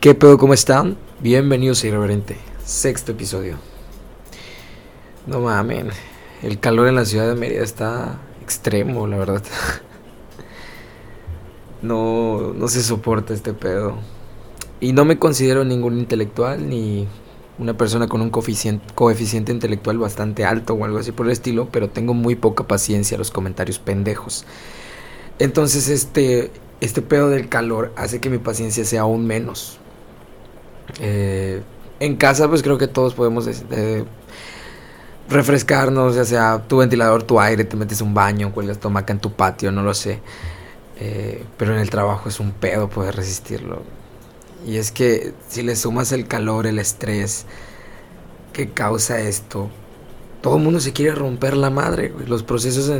¿Qué 0.00 0.14
pedo? 0.14 0.38
¿Cómo 0.38 0.54
están? 0.54 0.96
Bienvenidos 1.20 1.84
a 1.84 1.88
Irreverente, 1.88 2.38
sexto 2.64 3.12
episodio. 3.12 3.58
No 5.26 5.40
mames, 5.40 5.94
el 6.42 6.58
calor 6.58 6.88
en 6.88 6.94
la 6.94 7.04
ciudad 7.04 7.28
de 7.28 7.34
Mérida 7.34 7.62
está 7.62 8.18
extremo, 8.42 9.06
la 9.06 9.18
verdad. 9.18 9.42
No, 11.82 12.54
no 12.54 12.68
se 12.68 12.82
soporta 12.82 13.34
este 13.34 13.52
pedo. 13.52 13.96
Y 14.80 14.94
no 14.94 15.04
me 15.04 15.18
considero 15.18 15.64
ningún 15.64 15.98
intelectual 15.98 16.66
ni 16.68 17.06
una 17.58 17.74
persona 17.74 18.06
con 18.06 18.22
un 18.22 18.30
coeficiente, 18.30 18.86
coeficiente 18.94 19.52
intelectual 19.52 19.98
bastante 19.98 20.46
alto 20.46 20.74
o 20.74 20.84
algo 20.86 20.98
así 20.98 21.12
por 21.12 21.26
el 21.26 21.32
estilo, 21.32 21.68
pero 21.70 21.90
tengo 21.90 22.14
muy 22.14 22.36
poca 22.36 22.64
paciencia 22.64 23.16
a 23.16 23.18
los 23.18 23.30
comentarios 23.30 23.78
pendejos. 23.78 24.46
Entonces 25.38 25.88
este, 25.88 26.50
este 26.80 27.02
pedo 27.02 27.28
del 27.28 27.50
calor 27.50 27.92
hace 27.96 28.20
que 28.20 28.30
mi 28.30 28.38
paciencia 28.38 28.86
sea 28.86 29.02
aún 29.02 29.26
menos. 29.26 29.80
Eh, 30.98 31.62
en 32.00 32.16
casa 32.16 32.48
pues 32.48 32.62
creo 32.62 32.78
que 32.78 32.88
todos 32.88 33.14
podemos 33.14 33.46
eh, 33.46 34.04
refrescarnos, 35.28 36.16
ya 36.16 36.24
sea 36.24 36.64
tu 36.66 36.78
ventilador, 36.78 37.22
tu 37.22 37.40
aire, 37.40 37.64
te 37.64 37.76
metes 37.76 38.00
un 38.00 38.14
baño, 38.14 38.52
cuelgas 38.52 38.78
tu 38.78 38.88
hamaca 38.88 39.12
en 39.12 39.20
tu 39.20 39.32
patio, 39.32 39.70
no 39.70 39.82
lo 39.82 39.94
sé. 39.94 40.20
Eh, 40.98 41.44
pero 41.56 41.74
en 41.74 41.80
el 41.80 41.90
trabajo 41.90 42.28
es 42.28 42.40
un 42.40 42.52
pedo 42.52 42.88
poder 42.88 43.16
resistirlo. 43.16 43.82
Y 44.66 44.76
es 44.76 44.92
que 44.92 45.32
si 45.48 45.62
le 45.62 45.76
sumas 45.76 46.12
el 46.12 46.26
calor, 46.26 46.66
el 46.66 46.78
estrés 46.78 47.46
que 48.52 48.70
causa 48.70 49.20
esto, 49.20 49.70
todo 50.42 50.56
el 50.56 50.62
mundo 50.62 50.80
se 50.80 50.92
quiere 50.92 51.14
romper 51.14 51.56
la 51.56 51.70
madre. 51.70 52.12
Los 52.26 52.42
procesos 52.42 52.90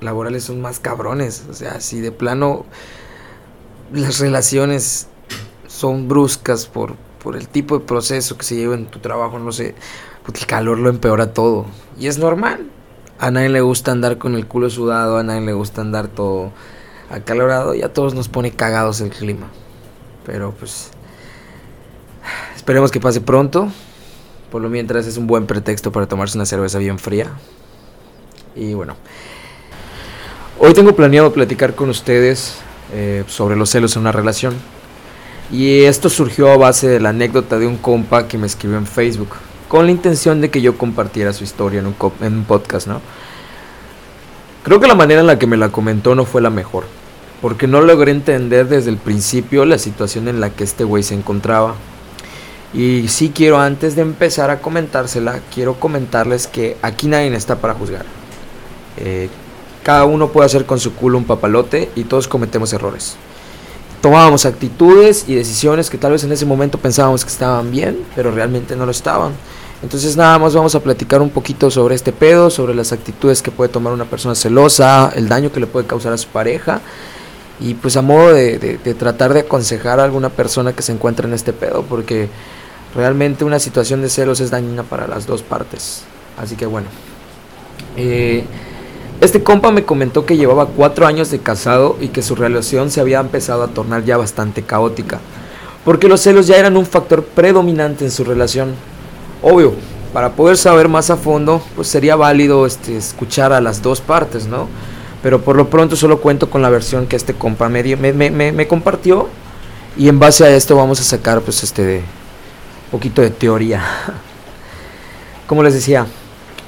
laborales 0.00 0.44
son 0.44 0.60
más 0.60 0.80
cabrones. 0.80 1.44
O 1.50 1.54
sea, 1.54 1.80
si 1.80 2.00
de 2.00 2.12
plano 2.12 2.64
las 3.92 4.18
relaciones 4.18 5.08
son 5.66 6.08
bruscas 6.08 6.66
por, 6.66 6.94
por 7.24 7.36
el 7.36 7.48
tipo 7.48 7.78
de 7.78 7.86
proceso 7.86 8.36
que 8.36 8.44
se 8.44 8.54
lleva 8.54 8.74
en 8.74 8.84
tu 8.84 8.98
trabajo, 8.98 9.38
no 9.38 9.50
sé, 9.50 9.74
porque 10.24 10.40
el 10.40 10.46
calor 10.46 10.78
lo 10.78 10.90
empeora 10.90 11.32
todo. 11.32 11.64
Y 11.98 12.06
es 12.06 12.18
normal. 12.18 12.66
A 13.18 13.30
nadie 13.30 13.48
le 13.48 13.62
gusta 13.62 13.92
andar 13.92 14.18
con 14.18 14.34
el 14.34 14.46
culo 14.46 14.68
sudado, 14.68 15.16
a 15.16 15.22
nadie 15.22 15.40
le 15.40 15.54
gusta 15.54 15.80
andar 15.80 16.08
todo 16.08 16.52
acalorado 17.10 17.74
y 17.74 17.82
a 17.82 17.92
todos 17.92 18.14
nos 18.14 18.28
pone 18.28 18.50
cagados 18.50 19.00
el 19.00 19.08
clima. 19.08 19.46
Pero 20.26 20.52
pues 20.52 20.90
esperemos 22.54 22.90
que 22.90 23.00
pase 23.00 23.22
pronto. 23.22 23.68
Por 24.50 24.60
lo 24.60 24.68
mientras 24.68 25.06
es 25.06 25.16
un 25.16 25.26
buen 25.26 25.46
pretexto 25.46 25.90
para 25.90 26.06
tomarse 26.06 26.36
una 26.36 26.44
cerveza 26.44 26.78
bien 26.78 26.98
fría. 26.98 27.30
Y 28.54 28.74
bueno. 28.74 28.96
Hoy 30.58 30.74
tengo 30.74 30.94
planeado 30.94 31.32
platicar 31.32 31.74
con 31.74 31.88
ustedes 31.88 32.56
eh, 32.92 33.24
sobre 33.28 33.56
los 33.56 33.70
celos 33.70 33.96
en 33.96 34.02
una 34.02 34.12
relación. 34.12 34.54
Y 35.50 35.82
esto 35.82 36.08
surgió 36.08 36.50
a 36.50 36.56
base 36.56 36.88
de 36.88 37.00
la 37.00 37.10
anécdota 37.10 37.58
de 37.58 37.66
un 37.66 37.76
compa 37.76 38.26
que 38.26 38.38
me 38.38 38.46
escribió 38.46 38.78
en 38.78 38.86
Facebook, 38.86 39.28
con 39.68 39.84
la 39.84 39.92
intención 39.92 40.40
de 40.40 40.50
que 40.50 40.62
yo 40.62 40.78
compartiera 40.78 41.32
su 41.32 41.44
historia 41.44 41.80
en 41.80 41.86
un, 41.86 42.44
podcast, 42.44 42.86
¿no? 42.86 43.00
Creo 44.62 44.80
que 44.80 44.86
la 44.86 44.94
manera 44.94 45.20
en 45.20 45.26
la 45.26 45.38
que 45.38 45.46
me 45.46 45.58
la 45.58 45.68
comentó 45.68 46.14
no 46.14 46.24
fue 46.24 46.40
la 46.40 46.48
mejor, 46.48 46.84
porque 47.42 47.66
no 47.66 47.82
logré 47.82 48.10
entender 48.10 48.68
desde 48.68 48.90
el 48.90 48.96
principio 48.96 49.66
la 49.66 49.78
situación 49.78 50.28
en 50.28 50.40
la 50.40 50.50
que 50.50 50.64
este 50.64 50.84
güey 50.84 51.02
se 51.02 51.14
encontraba. 51.14 51.74
Y 52.72 53.06
sí 53.08 53.30
quiero, 53.32 53.60
antes 53.60 53.94
de 53.94 54.02
empezar 54.02 54.50
a 54.50 54.60
comentársela, 54.60 55.40
quiero 55.54 55.74
comentarles 55.78 56.46
que 56.46 56.78
aquí 56.80 57.06
nadie 57.06 57.32
está 57.36 57.56
para 57.56 57.74
juzgar. 57.74 58.06
Eh, 58.96 59.28
cada 59.82 60.06
uno 60.06 60.28
puede 60.28 60.46
hacer 60.46 60.64
con 60.64 60.80
su 60.80 60.94
culo 60.94 61.18
un 61.18 61.24
papalote 61.24 61.90
y 61.94 62.04
todos 62.04 62.26
cometemos 62.26 62.72
errores 62.72 63.18
tomábamos 64.04 64.44
actitudes 64.44 65.24
y 65.28 65.34
decisiones 65.34 65.88
que 65.88 65.96
tal 65.96 66.12
vez 66.12 66.22
en 66.24 66.32
ese 66.32 66.44
momento 66.44 66.76
pensábamos 66.76 67.24
que 67.24 67.30
estaban 67.30 67.70
bien, 67.70 68.04
pero 68.14 68.30
realmente 68.30 68.76
no 68.76 68.84
lo 68.84 68.90
estaban. 68.90 69.32
Entonces 69.82 70.14
nada 70.14 70.38
más 70.38 70.54
vamos 70.54 70.74
a 70.74 70.80
platicar 70.80 71.22
un 71.22 71.30
poquito 71.30 71.70
sobre 71.70 71.94
este 71.94 72.12
pedo, 72.12 72.50
sobre 72.50 72.74
las 72.74 72.92
actitudes 72.92 73.40
que 73.40 73.50
puede 73.50 73.70
tomar 73.70 73.94
una 73.94 74.04
persona 74.04 74.34
celosa, 74.34 75.10
el 75.16 75.26
daño 75.26 75.50
que 75.50 75.58
le 75.58 75.66
puede 75.66 75.86
causar 75.86 76.12
a 76.12 76.18
su 76.18 76.28
pareja 76.28 76.82
y 77.58 77.72
pues 77.72 77.96
a 77.96 78.02
modo 78.02 78.34
de, 78.34 78.78
tratar 78.98 79.32
de 79.32 79.40
aconsejar 79.40 79.98
a 80.00 80.04
alguna 80.04 80.28
persona 80.28 80.74
que 80.74 80.82
se 80.82 80.92
encuentra 80.92 81.26
en 81.26 81.32
este 81.32 81.54
pedo, 81.54 81.82
porque 81.88 82.28
realmente 82.94 83.42
una 83.42 83.58
situación 83.58 84.02
de 84.02 84.10
celos 84.10 84.38
es 84.40 84.50
dañina 84.50 84.82
para 84.82 85.08
las 85.08 85.26
dos 85.26 85.40
partes. 85.40 86.02
Así 86.36 86.56
que 86.56 86.66
bueno. 86.66 86.88
Eh, 87.96 88.44
este 89.24 89.42
compa 89.42 89.70
me 89.70 89.84
comentó 89.84 90.26
que 90.26 90.36
llevaba 90.36 90.66
cuatro 90.66 91.06
años 91.06 91.30
de 91.30 91.38
casado 91.38 91.96
y 92.00 92.08
que 92.08 92.22
su 92.22 92.34
relación 92.34 92.90
se 92.90 93.00
había 93.00 93.20
empezado 93.20 93.62
a 93.62 93.68
tornar 93.68 94.04
ya 94.04 94.16
bastante 94.16 94.62
caótica, 94.62 95.20
porque 95.84 96.08
los 96.08 96.20
celos 96.20 96.46
ya 96.46 96.56
eran 96.56 96.76
un 96.76 96.86
factor 96.86 97.24
predominante 97.24 98.04
en 98.04 98.10
su 98.10 98.24
relación. 98.24 98.74
Obvio, 99.42 99.74
para 100.12 100.32
poder 100.32 100.56
saber 100.56 100.88
más 100.88 101.10
a 101.10 101.16
fondo, 101.16 101.60
pues 101.74 101.88
sería 101.88 102.14
válido 102.14 102.66
este, 102.66 102.96
escuchar 102.96 103.52
a 103.52 103.60
las 103.60 103.82
dos 103.82 104.00
partes, 104.00 104.46
¿no? 104.46 104.68
Pero 105.22 105.40
por 105.40 105.56
lo 105.56 105.68
pronto 105.68 105.96
solo 105.96 106.20
cuento 106.20 106.48
con 106.48 106.62
la 106.62 106.70
versión 106.70 107.06
que 107.06 107.16
este 107.16 107.34
compa 107.34 107.68
me, 107.68 107.82
me, 107.82 108.66
compartió 108.68 109.28
y 109.96 110.08
en 110.08 110.18
base 110.18 110.44
a 110.44 110.54
esto 110.54 110.76
vamos 110.76 111.00
a 111.00 111.02
sacar 111.02 111.40
pues 111.40 111.62
este 111.64 111.96
un 111.96 112.90
poquito 112.92 113.22
de 113.22 113.30
teoría. 113.30 113.82
Como 115.48 115.62
les 115.62 115.74
decía, 115.74 116.06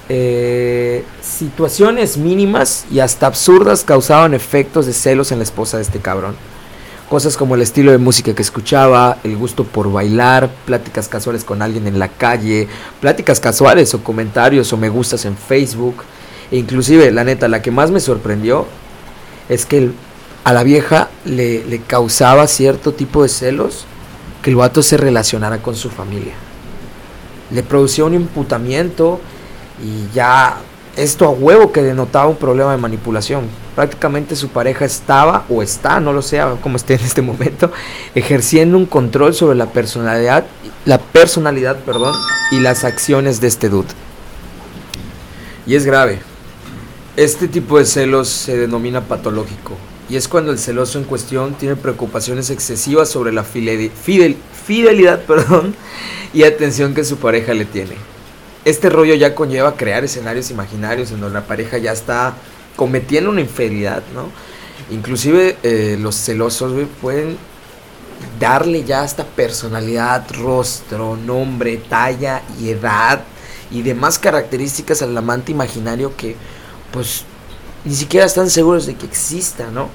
eh, 0.08 1.04
situaciones 1.20 2.16
mínimas 2.16 2.84
y 2.92 3.00
hasta 3.00 3.26
absurdas 3.26 3.82
causaban 3.82 4.34
efectos 4.34 4.86
de 4.86 4.92
celos 4.92 5.32
en 5.32 5.38
la 5.38 5.44
esposa 5.44 5.78
de 5.78 5.82
este 5.82 5.98
cabrón. 5.98 6.36
Cosas 7.08 7.36
como 7.36 7.54
el 7.54 7.62
estilo 7.62 7.92
de 7.92 7.98
música 7.98 8.34
que 8.34 8.42
escuchaba, 8.42 9.18
el 9.24 9.36
gusto 9.36 9.64
por 9.64 9.92
bailar, 9.92 10.50
pláticas 10.64 11.08
casuales 11.08 11.44
con 11.44 11.62
alguien 11.62 11.86
en 11.86 11.98
la 11.98 12.08
calle, 12.08 12.68
pláticas 13.00 13.40
casuales 13.40 13.94
o 13.94 14.02
comentarios 14.02 14.72
o 14.72 14.76
me 14.76 14.88
gustas 14.88 15.24
en 15.24 15.36
Facebook. 15.36 16.02
E 16.50 16.56
inclusive, 16.56 17.10
la 17.12 17.24
neta, 17.24 17.48
la 17.48 17.62
que 17.62 17.70
más 17.70 17.90
me 17.90 18.00
sorprendió 18.00 18.66
es 19.48 19.66
que 19.66 19.90
a 20.44 20.52
la 20.52 20.62
vieja 20.62 21.08
le, 21.24 21.64
le 21.64 21.80
causaba 21.80 22.46
cierto 22.46 22.92
tipo 22.92 23.22
de 23.22 23.28
celos 23.28 23.86
que 24.42 24.50
el 24.50 24.56
vato 24.56 24.82
se 24.82 24.96
relacionara 24.96 25.58
con 25.58 25.74
su 25.74 25.90
familia. 25.90 26.34
Le 27.50 27.62
producía 27.62 28.04
un 28.04 28.14
imputamiento 28.14 29.20
y 29.82 30.14
ya 30.14 30.58
esto 30.96 31.26
a 31.26 31.30
huevo 31.30 31.72
que 31.72 31.82
denotaba 31.82 32.26
un 32.26 32.36
problema 32.36 32.72
de 32.72 32.78
manipulación. 32.78 33.44
Prácticamente 33.74 34.34
su 34.34 34.48
pareja 34.48 34.86
estaba 34.86 35.44
o 35.48 35.62
está, 35.62 36.00
no 36.00 36.12
lo 36.12 36.22
sé 36.22 36.40
cómo 36.62 36.76
esté 36.76 36.94
en 36.94 37.00
este 37.00 37.20
momento, 37.22 37.70
ejerciendo 38.14 38.78
un 38.78 38.86
control 38.86 39.34
sobre 39.34 39.56
la 39.56 39.66
personalidad, 39.66 40.46
la 40.86 40.98
personalidad, 40.98 41.76
perdón, 41.80 42.14
y 42.50 42.60
las 42.60 42.84
acciones 42.84 43.40
de 43.40 43.48
este 43.48 43.68
dude. 43.68 43.88
Y 45.66 45.74
es 45.74 45.84
grave. 45.84 46.20
Este 47.16 47.48
tipo 47.48 47.78
de 47.78 47.84
celos 47.84 48.28
se 48.28 48.56
denomina 48.56 49.02
patológico 49.02 49.76
y 50.08 50.16
es 50.16 50.28
cuando 50.28 50.52
el 50.52 50.58
celoso 50.58 50.98
en 50.98 51.04
cuestión 51.04 51.54
tiene 51.54 51.76
preocupaciones 51.76 52.50
excesivas 52.50 53.08
sobre 53.08 53.32
la 53.32 53.42
fidelidad 53.42 55.20
perdón, 55.26 55.74
y 56.32 56.44
atención 56.44 56.94
que 56.94 57.04
su 57.04 57.16
pareja 57.16 57.54
le 57.54 57.64
tiene 57.64 58.15
este 58.66 58.90
rollo 58.90 59.14
ya 59.14 59.36
conlleva 59.36 59.76
crear 59.76 60.02
escenarios 60.02 60.50
imaginarios 60.50 61.12
en 61.12 61.20
donde 61.20 61.38
la 61.38 61.46
pareja 61.46 61.78
ya 61.78 61.92
está 61.92 62.34
cometiendo 62.74 63.30
una 63.30 63.40
infidelidad, 63.40 64.02
¿no? 64.12 64.28
Inclusive 64.90 65.56
eh, 65.62 65.96
los 66.00 66.16
celosos 66.16 66.72
pueden 67.00 67.38
darle 68.40 68.82
ya 68.82 69.04
esta 69.04 69.24
personalidad, 69.24 70.26
rostro, 70.32 71.16
nombre, 71.16 71.76
talla 71.76 72.42
y 72.60 72.70
edad 72.70 73.20
y 73.70 73.82
demás 73.82 74.18
características 74.18 75.00
al 75.00 75.16
amante 75.16 75.52
imaginario 75.52 76.16
que 76.16 76.34
pues 76.90 77.22
ni 77.84 77.94
siquiera 77.94 78.26
están 78.26 78.50
seguros 78.50 78.86
de 78.86 78.96
que 78.96 79.06
exista, 79.06 79.70
¿no? 79.70 79.90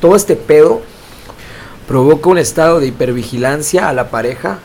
Todo 0.00 0.14
este 0.14 0.36
pedo 0.36 0.82
provoca 1.88 2.30
un 2.30 2.38
estado 2.38 2.78
de 2.78 2.86
hipervigilancia 2.86 3.88
a 3.88 3.92
la 3.92 4.08
pareja 4.08 4.60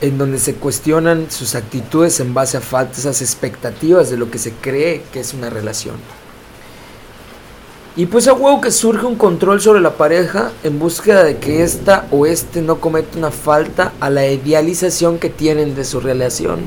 en 0.00 0.18
donde 0.18 0.38
se 0.38 0.54
cuestionan 0.54 1.30
sus 1.30 1.54
actitudes 1.54 2.20
en 2.20 2.34
base 2.34 2.56
a 2.56 2.60
falsas 2.60 3.20
expectativas 3.20 4.10
de 4.10 4.16
lo 4.16 4.30
que 4.30 4.38
se 4.38 4.52
cree 4.52 5.02
que 5.12 5.20
es 5.20 5.34
una 5.34 5.50
relación. 5.50 5.96
Y 7.96 8.06
pues 8.06 8.28
a 8.28 8.32
huevo 8.32 8.60
que 8.60 8.70
surge 8.70 9.06
un 9.06 9.16
control 9.16 9.60
sobre 9.60 9.80
la 9.80 9.94
pareja 9.94 10.52
en 10.62 10.78
búsqueda 10.78 11.24
de 11.24 11.38
que 11.38 11.64
esta 11.64 12.06
o 12.12 12.26
este 12.26 12.62
no 12.62 12.80
cometa 12.80 13.18
una 13.18 13.32
falta 13.32 13.92
a 13.98 14.08
la 14.08 14.24
idealización 14.24 15.18
que 15.18 15.30
tienen 15.30 15.74
de 15.74 15.84
su 15.84 15.98
relación. 15.98 16.60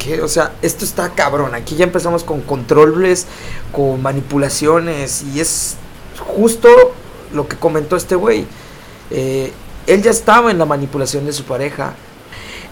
Que, 0.00 0.20
o 0.22 0.28
sea, 0.28 0.56
esto 0.62 0.84
está 0.84 1.10
cabrón. 1.10 1.54
Aquí 1.54 1.76
ya 1.76 1.84
empezamos 1.84 2.24
con 2.24 2.40
controles, 2.40 3.28
con 3.70 4.02
manipulaciones 4.02 5.22
y 5.32 5.38
es 5.38 5.76
justo 6.18 6.68
lo 7.32 7.46
que 7.46 7.54
comentó 7.54 7.94
este 7.94 8.16
güey. 8.16 8.44
Eh, 9.12 9.52
él 9.86 10.02
ya 10.02 10.10
estaba 10.10 10.50
en 10.50 10.58
la 10.58 10.64
manipulación 10.64 11.26
de 11.26 11.32
su 11.32 11.44
pareja 11.44 11.94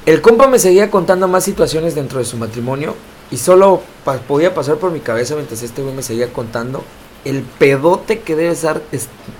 el 0.06 0.20
compa 0.20 0.48
me 0.48 0.58
seguía 0.58 0.90
contando 0.90 1.28
más 1.28 1.44
situaciones 1.44 1.94
dentro 1.94 2.18
de 2.18 2.24
su 2.24 2.36
matrimonio 2.36 2.94
y 3.30 3.38
solo 3.38 3.80
podía 4.28 4.54
pasar 4.54 4.76
por 4.76 4.90
mi 4.90 5.00
cabeza 5.00 5.34
mientras 5.34 5.62
este 5.62 5.82
güey 5.82 5.94
me 5.94 6.02
seguía 6.02 6.32
contando 6.32 6.84
el 7.24 7.42
pedote 7.42 8.20
que 8.20 8.36
debe 8.36 8.54
ser, 8.54 8.82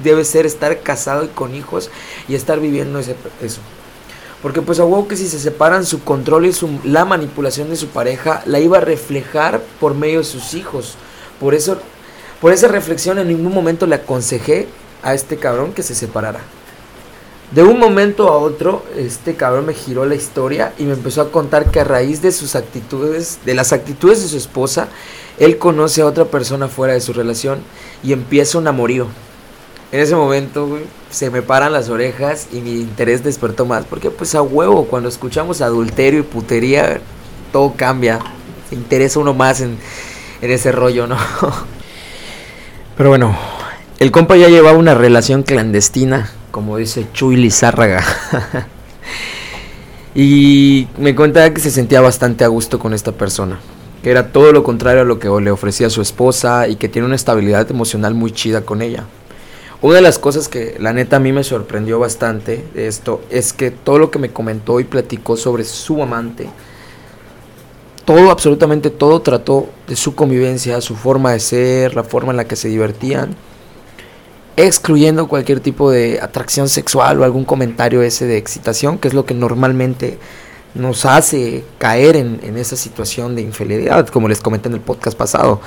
debe 0.03 0.25
ser 0.25 0.47
estar 0.47 0.81
casado 0.81 1.25
y 1.25 1.29
con 1.29 1.55
hijos 1.55 1.91
y 2.29 2.35
estar 2.35 2.61
viviendo 2.61 2.99
ese, 2.99 3.15
eso. 3.43 3.61
Porque 4.43 4.63
pues 4.63 4.81
a 4.81 4.85
huevo 4.85 5.07
que 5.07 5.17
si 5.17 5.29
se 5.29 5.39
separan 5.39 5.85
su 5.85 6.03
control 6.03 6.47
y 6.47 6.53
su, 6.53 6.81
la 6.85 7.05
manipulación 7.05 7.69
de 7.69 7.77
su 7.77 7.89
pareja 7.89 8.43
la 8.47 8.61
iba 8.61 8.79
a 8.79 8.83
reflejar 8.83 9.63
por 9.81 9.95
medio 9.95 10.19
de 10.19 10.25
sus 10.25 10.55
hijos. 10.55 10.97
Por 11.41 11.55
eso, 11.55 11.79
por 12.41 12.53
esa 12.53 12.69
reflexión 12.69 13.19
en 13.19 13.29
ningún 13.29 13.53
momento 13.53 13.87
le 13.87 13.97
aconsejé 13.97 14.67
a 15.03 15.13
este 15.13 15.37
cabrón 15.37 15.73
que 15.73 15.83
se 15.83 15.95
separara. 15.95 16.41
De 17.55 17.63
un 17.63 17.79
momento 17.79 18.29
a 18.31 18.37
otro, 18.37 18.83
este 18.97 19.37
cabrón 19.37 19.67
me 19.67 19.75
giró 19.75 20.05
la 20.07 20.17
historia 20.17 20.73
y 20.77 20.83
me 20.83 20.95
empezó 20.95 21.21
a 21.21 21.31
contar 21.31 21.71
que 21.71 21.79
a 21.79 21.85
raíz 21.85 22.21
de 22.21 22.33
sus 22.33 22.57
actitudes, 22.57 23.39
de 23.45 23.55
las 23.55 23.73
actitudes 23.73 24.23
de 24.23 24.29
su 24.29 24.37
esposa, 24.37 24.89
él 25.39 25.57
conoce 25.57 26.03
a 26.03 26.07
otra 26.07 26.25
persona 26.25 26.67
fuera 26.67 26.95
de 26.95 27.01
su 27.01 27.13
relación 27.13 27.61
y 28.03 28.13
empieza 28.13 28.59
un 28.59 28.67
amorío. 28.67 29.07
En 29.93 30.01
ese 30.01 30.17
momento, 30.17 30.81
se 31.11 31.31
me 31.31 31.43
paran 31.43 31.73
las 31.73 31.91
orejas 31.91 32.49
y 32.53 32.57
mi 32.57 32.73
interés 32.73 33.23
despertó 33.23 33.67
más. 33.67 33.85
Porque, 33.85 34.11
pues, 34.11 34.35
a 34.35 34.43
huevo, 34.43 34.87
cuando 34.87 35.09
escuchamos 35.09 35.61
adulterio 35.61 36.19
y 36.19 36.25
putería, 36.25 37.01
todo 37.53 37.75
cambia. 37.77 38.19
Se 38.69 38.75
interesa 38.75 39.21
uno 39.21 39.33
más 39.33 39.61
en, 39.61 39.79
en 40.43 40.51
ese 40.51 40.73
rollo, 40.73 41.07
¿no? 41.07 41.17
Pero 42.97 43.11
bueno, 43.11 43.39
el 44.01 44.11
compa 44.11 44.37
ya 44.37 44.49
llevaba 44.49 44.77
una 44.77 44.95
relación 44.95 45.45
clandestina 45.45 46.33
como 46.55 46.77
dice 46.77 47.09
Chuy 47.13 47.35
Lizárraga. 47.35 48.05
y 50.15 50.87
me 50.97 51.17
cuenta 51.17 51.53
que 51.53 51.61
se 51.61 51.73
sentía 51.73 52.01
bastante 52.01 52.45
a 52.45 52.49
gusto 52.49 52.79
con 52.79 52.95
esta 52.95 53.11
persona, 53.11 53.59
que 54.05 54.13
era 54.13 54.31
todo 54.31 54.53
lo 54.53 54.63
contrario 54.63 55.03
a 55.03 55.05
lo 55.05 55.19
que 55.19 55.29
le 55.41 55.51
ofrecía 55.51 55.91
su 55.91 56.01
esposa 56.01 56.69
y 56.69 56.77
que 56.77 56.89
tiene 56.89 57.07
una 57.07 57.17
estabilidad 57.17 57.69
emocional 57.69 58.15
muy 58.15 58.31
chida 58.31 58.61
con 58.61 58.83
ella. 58.83 59.03
Una 59.83 59.97
de 59.97 60.03
las 60.03 60.21
cosas 60.21 60.47
que 60.47 60.77
la 60.79 60.93
neta 60.93 61.17
a 61.17 61.19
mí 61.19 61.33
me 61.33 61.43
sorprendió 61.43 61.99
bastante 61.99 62.65
de 62.73 62.87
esto 62.87 63.21
es 63.31 63.53
que 63.53 63.73
todo 63.73 63.99
lo 63.99 64.13
que 64.13 64.21
me 64.21 64.31
comentó 64.31 64.79
y 64.79 64.85
platicó 64.85 65.37
sobre 65.37 65.65
su 65.65 66.01
amante, 66.05 66.49
todo, 68.05 68.31
absolutamente 68.31 68.91
todo 68.91 69.21
trató 69.23 69.71
de 69.89 69.97
su 69.97 70.15
convivencia, 70.15 70.81
su 70.81 70.95
forma 70.95 71.33
de 71.33 71.41
ser, 71.41 71.97
la 71.97 72.05
forma 72.05 72.31
en 72.31 72.37
la 72.37 72.47
que 72.47 72.55
se 72.55 72.69
divertían 72.69 73.35
excluyendo 74.57 75.29
cualquier 75.29 75.61
tipo 75.61 75.91
de 75.91 76.21
atracción 76.21 76.69
sexual 76.69 77.21
o 77.21 77.25
algún 77.25 77.45
comentario 77.45 78.03
ese 78.03 78.27
de 78.27 78.37
excitación, 78.37 78.99
que 78.99 79.09
es 79.09 79.15
lo 79.15 79.25
que 79.27 79.35
normalmente 79.35 80.19
nos 80.75 81.07
hace 81.07 81.65
caer 81.79 82.17
en, 82.17 82.57
esa 82.57 82.77
situación 82.77 83.37
de 83.37 83.43
infidelidad, 83.43 84.09
como 84.09 84.29
les 84.29 84.41
comenté 84.41 84.69
en 84.69 84.75
el 84.75 84.81
podcast 84.81 85.17
pasado. 85.17 85.61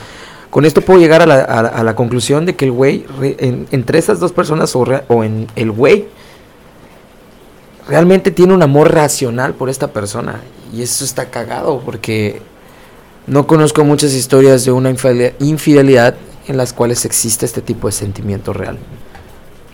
Con 0.50 0.66
esto 0.66 0.81
puedo 0.81 1.00
llegar 1.00 1.22
a 1.22 1.84
la, 1.84 1.95
conclusión 1.95 2.45
de 2.45 2.56
que 2.56 2.66
el 2.66 2.72
güey, 2.72 3.06
entre 3.72 4.00
esas 4.00 4.19
dos 4.19 4.31
personas 4.31 4.75
o, 4.75 4.86
o 5.07 5.24
en 5.24 5.48
el 5.56 5.72
güey, 5.72 6.07
realmente 7.88 8.31
tiene 8.31 8.54
un 8.54 8.63
amor 8.63 8.94
racional 8.94 9.54
por 9.54 9.69
esta 9.69 9.92
persona. 9.92 10.42
Y 10.74 10.81
eso 10.81 11.06
está 11.06 11.30
cagado 11.30 11.81
porque 11.83 12.42
no 13.28 13.45
conozco 13.45 13.83
muchas 13.83 14.13
historias 14.13 14.63
de 14.66 14.72
una 14.72 14.90
infidelidad 15.40 16.16
en 16.47 16.57
las 16.57 16.73
cuales 16.73 17.05
existe 17.05 17.45
este 17.45 17.61
tipo 17.61 17.88
de 17.88 17.91
sentimiento 17.91 18.53
real. 18.53 18.77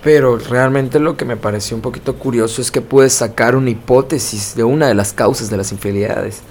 Pero 0.03 0.37
realmente 0.37 0.99
lo 0.99 1.15
que 1.15 1.23
me 1.23 1.37
pareció 1.37 1.77
un 1.77 1.81
poquito 1.81 2.15
curioso 2.15 2.61
es 2.61 2.71
que 2.71 2.81
puedes 2.81 3.13
sacar 3.13 3.55
una 3.55 3.69
hipótesis 3.69 4.53
de 4.55 4.65
una 4.65 4.87
de 4.87 4.95
las 4.95 5.13
causas 5.13 5.49
de 5.49 5.57
las 5.57 5.71
infidelidades. 5.71 6.41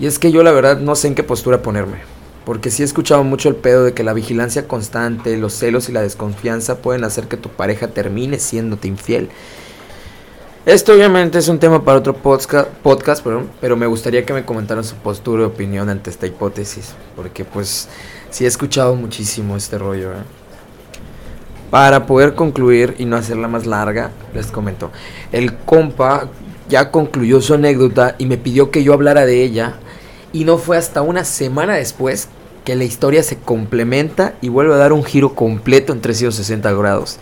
Y 0.00 0.06
es 0.06 0.18
que 0.18 0.32
yo 0.32 0.42
la 0.42 0.52
verdad 0.52 0.78
no 0.78 0.96
sé 0.96 1.08
en 1.08 1.14
qué 1.14 1.22
postura 1.22 1.62
ponerme. 1.62 1.98
Porque 2.44 2.70
sí 2.70 2.82
he 2.82 2.84
escuchado 2.84 3.22
mucho 3.24 3.48
el 3.48 3.56
pedo 3.56 3.84
de 3.84 3.92
que 3.92 4.02
la 4.02 4.14
vigilancia 4.14 4.66
constante, 4.66 5.36
los 5.36 5.52
celos 5.52 5.88
y 5.88 5.92
la 5.92 6.02
desconfianza 6.02 6.78
pueden 6.78 7.04
hacer 7.04 7.28
que 7.28 7.36
tu 7.36 7.48
pareja 7.48 7.88
termine 7.88 8.38
siéndote 8.38 8.88
infiel. 8.88 9.28
Esto 10.68 10.92
obviamente 10.92 11.38
es 11.38 11.48
un 11.48 11.58
tema 11.58 11.82
para 11.82 12.00
otro 12.00 12.14
podcast, 12.14 12.68
podcast 12.82 13.24
pero 13.58 13.74
me 13.74 13.86
gustaría 13.86 14.26
que 14.26 14.34
me 14.34 14.44
comentaran 14.44 14.84
su 14.84 14.96
postura 14.96 15.44
y 15.44 15.46
opinión 15.46 15.88
ante 15.88 16.10
esta 16.10 16.26
hipótesis. 16.26 16.92
Porque 17.16 17.46
pues 17.46 17.88
sí 18.28 18.44
he 18.44 18.46
escuchado 18.46 18.94
muchísimo 18.94 19.56
este 19.56 19.78
rollo. 19.78 20.12
¿eh? 20.12 20.24
Para 21.70 22.04
poder 22.04 22.34
concluir 22.34 22.94
y 22.98 23.06
no 23.06 23.16
hacerla 23.16 23.48
más 23.48 23.64
larga, 23.64 24.10
les 24.34 24.48
comento. 24.48 24.90
El 25.32 25.56
compa 25.56 26.28
ya 26.68 26.90
concluyó 26.90 27.40
su 27.40 27.54
anécdota 27.54 28.14
y 28.18 28.26
me 28.26 28.36
pidió 28.36 28.70
que 28.70 28.84
yo 28.84 28.92
hablara 28.92 29.24
de 29.24 29.42
ella. 29.42 29.76
Y 30.34 30.44
no 30.44 30.58
fue 30.58 30.76
hasta 30.76 31.00
una 31.00 31.24
semana 31.24 31.76
después 31.76 32.28
que 32.66 32.76
la 32.76 32.84
historia 32.84 33.22
se 33.22 33.38
complementa 33.38 34.34
y 34.42 34.50
vuelve 34.50 34.74
a 34.74 34.76
dar 34.76 34.92
un 34.92 35.02
giro 35.02 35.34
completo 35.34 35.94
en 35.94 36.02
360 36.02 36.70
grados. 36.74 37.18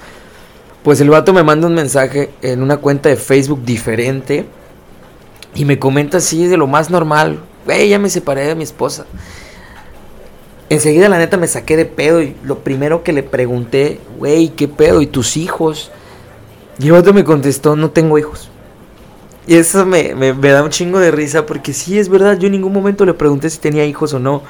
Pues 0.86 1.00
el 1.00 1.10
vato 1.10 1.32
me 1.32 1.42
manda 1.42 1.66
un 1.66 1.74
mensaje 1.74 2.30
en 2.42 2.62
una 2.62 2.76
cuenta 2.76 3.08
de 3.08 3.16
Facebook 3.16 3.64
diferente 3.64 4.46
y 5.52 5.64
me 5.64 5.80
comenta 5.80 6.18
así 6.18 6.46
de 6.46 6.56
lo 6.56 6.68
más 6.68 6.90
normal. 6.90 7.40
Güey, 7.64 7.88
ya 7.88 7.98
me 7.98 8.08
separé 8.08 8.46
de 8.46 8.54
mi 8.54 8.62
esposa. 8.62 9.04
Enseguida 10.70 11.08
la 11.08 11.18
neta 11.18 11.38
me 11.38 11.48
saqué 11.48 11.76
de 11.76 11.86
pedo 11.86 12.22
y 12.22 12.36
lo 12.44 12.60
primero 12.60 13.02
que 13.02 13.12
le 13.12 13.24
pregunté, 13.24 13.98
güey, 14.16 14.50
¿qué 14.50 14.68
pedo? 14.68 15.02
¿Y 15.02 15.08
tus 15.08 15.36
hijos? 15.36 15.90
Y 16.78 16.86
el 16.86 16.94
otro 16.94 17.12
me 17.12 17.24
contestó, 17.24 17.74
no 17.74 17.90
tengo 17.90 18.16
hijos. 18.16 18.48
Y 19.48 19.56
eso 19.56 19.84
me, 19.84 20.14
da 20.34 20.62
un 20.62 20.70
chingo 20.70 21.00
de 21.00 21.10
risa 21.10 21.46
porque 21.46 21.72
sí, 21.72 21.98
es 21.98 22.08
verdad, 22.08 22.38
yo 22.38 22.46
en 22.46 22.52
ningún 22.52 22.72
momento 22.72 23.04
le 23.04 23.14
pregunté 23.14 23.50
si 23.50 23.58
tenía 23.58 23.84
hijos 23.84 24.14
o 24.14 24.20
no. 24.20 24.44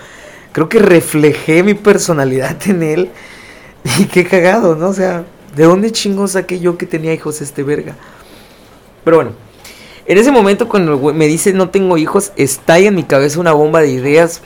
Creo 0.52 0.68
que 0.68 0.80
reflejé 0.80 1.62
mi 1.62 1.72
personalidad 1.72 2.58
en 2.66 2.82
él. 2.82 3.10
Y 4.00 4.04
qué 4.04 4.24
cagado, 4.26 4.74
¿no? 4.74 4.88
O 4.88 4.92
sea, 4.92 5.24
¿de 5.56 5.64
dónde 5.64 5.90
chingo 5.90 6.28
saqué 6.28 6.60
yo 6.60 6.76
que 6.78 6.86
tenía 6.86 7.14
hijos 7.14 7.40
este 7.40 7.62
verga? 7.62 7.96
Pero 9.02 9.16
bueno, 9.16 9.32
en 10.06 10.18
ese 10.18 10.30
momento 10.30 10.68
cuando 10.68 10.98
me 11.14 11.26
dice 11.26 11.52
no 11.52 11.70
tengo 11.70 11.96
hijos, 11.96 12.32
estalla 12.36 12.88
en 12.88 12.94
mi 12.94 13.02
cabeza 13.02 13.40
una 13.40 13.52
bomba 13.52 13.80
de 13.80 13.90
ideas 13.90 14.42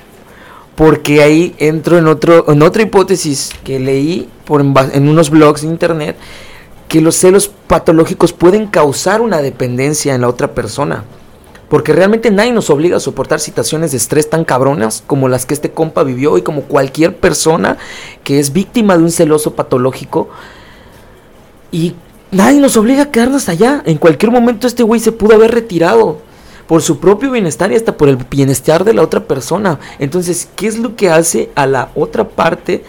porque 0.76 1.20
ahí 1.22 1.54
entro 1.58 1.98
en, 1.98 2.06
otro, 2.06 2.50
en 2.50 2.62
otra 2.62 2.82
hipótesis 2.82 3.50
que 3.64 3.78
leí 3.78 4.30
por 4.46 4.62
en, 4.62 5.08
unos 5.08 5.28
blogs 5.28 5.62
de 5.62 5.68
internet, 5.68 6.16
que 6.88 7.00
los 7.00 7.16
celos 7.16 7.50
patológicos 7.66 8.32
pueden 8.32 8.66
causar 8.66 9.20
una 9.20 9.42
dependencia 9.42 10.14
en 10.14 10.22
la 10.22 10.28
otra 10.28 10.54
persona. 10.54 11.04
Porque 11.68 11.92
realmente 11.92 12.30
nadie 12.30 12.52
nos 12.52 12.70
obliga 12.70 12.96
a 12.96 13.00
soportar 13.00 13.40
situaciones 13.40 13.90
de 13.90 13.98
estrés 13.98 14.30
tan 14.30 14.44
cabronas 14.44 15.04
como 15.06 15.28
las 15.28 15.44
que 15.44 15.54
este 15.54 15.70
compa 15.70 16.02
vivió 16.02 16.38
y 16.38 16.42
como 16.42 16.62
cualquier 16.62 17.14
persona 17.14 17.76
que 18.24 18.40
es 18.40 18.52
víctima 18.52 18.96
de 18.96 19.04
un 19.04 19.12
celoso 19.12 19.54
patológico. 19.54 20.30
Y 21.72 21.94
nadie 22.30 22.60
nos 22.60 22.76
obliga 22.76 23.04
a 23.04 23.10
quedarnos 23.10 23.48
allá. 23.48 23.82
En 23.86 23.98
cualquier 23.98 24.32
momento 24.32 24.66
este 24.66 24.82
güey 24.82 25.00
se 25.00 25.12
pudo 25.12 25.34
haber 25.34 25.52
retirado 25.52 26.18
por 26.66 26.82
su 26.82 27.00
propio 27.00 27.32
bienestar 27.32 27.72
y 27.72 27.74
hasta 27.74 27.96
por 27.96 28.08
el 28.08 28.16
bienestar 28.16 28.84
de 28.84 28.94
la 28.94 29.02
otra 29.02 29.24
persona. 29.24 29.80
Entonces, 29.98 30.48
¿qué 30.54 30.68
es 30.68 30.78
lo 30.78 30.94
que 30.94 31.10
hace 31.10 31.50
a 31.56 31.66
la 31.66 31.90
otra 31.96 32.28
parte 32.28 32.84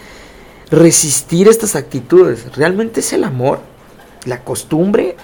resistir 0.70 1.48
estas 1.48 1.74
actitudes? 1.74 2.46
¿Realmente 2.54 3.00
es 3.00 3.12
el 3.12 3.24
amor? 3.24 3.58
¿La 4.24 4.44
costumbre? 4.44 5.16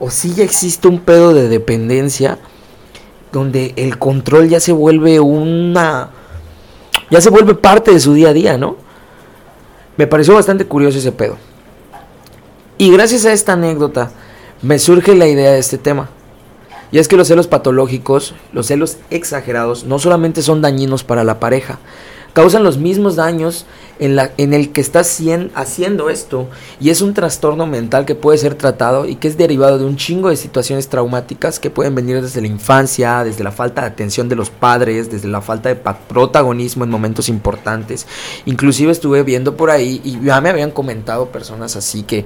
¿O 0.00 0.10
si 0.10 0.34
ya 0.34 0.42
existe 0.42 0.88
un 0.88 0.98
pedo 0.98 1.32
de 1.32 1.48
dependencia 1.48 2.38
donde 3.30 3.72
el 3.76 3.98
control 3.98 4.48
ya 4.48 4.58
se 4.58 4.72
vuelve 4.72 5.20
una... 5.20 6.10
ya 7.08 7.20
se 7.20 7.30
vuelve 7.30 7.54
parte 7.54 7.92
de 7.92 8.00
su 8.00 8.14
día 8.14 8.30
a 8.30 8.32
día, 8.32 8.58
¿no? 8.58 8.76
Me 9.96 10.08
pareció 10.08 10.34
bastante 10.34 10.66
curioso 10.66 10.98
ese 10.98 11.12
pedo. 11.12 11.36
Y 12.82 12.90
gracias 12.90 13.24
a 13.26 13.32
esta 13.32 13.52
anécdota 13.52 14.10
me 14.60 14.80
surge 14.80 15.14
la 15.14 15.28
idea 15.28 15.52
de 15.52 15.60
este 15.60 15.78
tema. 15.78 16.08
Y 16.90 16.98
es 16.98 17.06
que 17.06 17.16
los 17.16 17.28
celos 17.28 17.46
patológicos, 17.46 18.34
los 18.52 18.66
celos 18.66 18.96
exagerados, 19.08 19.84
no 19.84 20.00
solamente 20.00 20.42
son 20.42 20.62
dañinos 20.62 21.04
para 21.04 21.22
la 21.22 21.38
pareja, 21.38 21.78
causan 22.32 22.64
los 22.64 22.78
mismos 22.78 23.16
daños 23.16 23.66
en, 23.98 24.16
la, 24.16 24.30
en 24.36 24.54
el 24.54 24.72
que 24.72 24.80
estás 24.80 25.20
haciendo 25.54 26.10
esto. 26.10 26.48
Y 26.80 26.90
es 26.90 27.02
un 27.02 27.14
trastorno 27.14 27.66
mental 27.66 28.04
que 28.04 28.14
puede 28.14 28.38
ser 28.38 28.54
tratado 28.54 29.06
y 29.06 29.16
que 29.16 29.28
es 29.28 29.36
derivado 29.36 29.78
de 29.78 29.84
un 29.84 29.96
chingo 29.96 30.28
de 30.28 30.36
situaciones 30.36 30.88
traumáticas 30.88 31.60
que 31.60 31.70
pueden 31.70 31.94
venir 31.94 32.20
desde 32.22 32.40
la 32.40 32.46
infancia, 32.46 33.22
desde 33.24 33.44
la 33.44 33.52
falta 33.52 33.82
de 33.82 33.88
atención 33.88 34.28
de 34.28 34.36
los 34.36 34.50
padres, 34.50 35.10
desde 35.10 35.28
la 35.28 35.40
falta 35.40 35.68
de 35.68 35.76
protagonismo 35.76 36.84
en 36.84 36.90
momentos 36.90 37.28
importantes. 37.28 38.06
Inclusive 38.46 38.92
estuve 38.92 39.22
viendo 39.22 39.56
por 39.56 39.70
ahí 39.70 40.00
y 40.04 40.20
ya 40.24 40.40
me 40.40 40.50
habían 40.50 40.70
comentado 40.70 41.28
personas 41.28 41.76
así 41.76 42.02
que, 42.02 42.24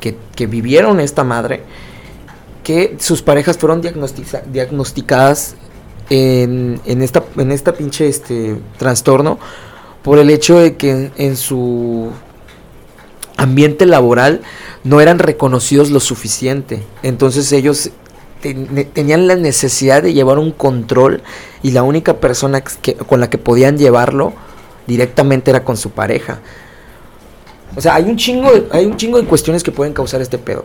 que 0.00 0.46
vivieron 0.46 1.00
esta 1.00 1.24
madre 1.24 1.62
que 2.66 2.96
sus 2.98 3.22
parejas 3.22 3.58
fueron 3.58 3.80
diagnosticadas 3.80 5.54
en, 6.10 6.80
esta, 7.02 7.24
en 7.36 7.52
esta 7.52 7.72
pinche 7.72 8.08
este, 8.08 8.56
trastorno 8.78 9.38
por 10.02 10.18
el 10.18 10.30
hecho 10.30 10.58
de 10.58 10.76
que 10.76 11.10
en, 11.16 11.36
su 11.36 12.10
ambiente 13.36 13.86
laboral 13.86 14.40
no 14.84 15.00
eran 15.00 15.18
reconocidos 15.18 15.90
lo 15.90 16.00
suficiente. 16.00 16.82
Entonces 17.02 17.50
ellos 17.52 17.90
tenían 18.92 19.26
la 19.26 19.34
necesidad 19.34 20.02
de 20.02 20.12
llevar 20.12 20.38
un 20.38 20.52
control 20.52 21.22
y 21.62 21.72
la 21.72 21.82
única 21.82 22.18
persona 22.18 22.60
que, 22.60 22.94
con 22.94 23.18
la 23.18 23.28
que 23.28 23.38
podían 23.38 23.78
llevarlo 23.78 24.32
directamente 24.86 25.50
era 25.50 25.64
con 25.64 25.76
su 25.76 25.90
pareja. 25.90 26.38
O 27.74 27.80
sea, 27.80 27.96
hay 27.96 28.04
un 28.04 28.16
chingo 28.16 28.48
hay 28.70 28.86
un 28.86 28.96
chingo 28.96 29.20
de 29.20 29.26
cuestiones 29.26 29.64
que 29.64 29.72
pueden 29.72 29.92
causar 29.92 30.20
este 30.22 30.38
pedo. 30.38 30.64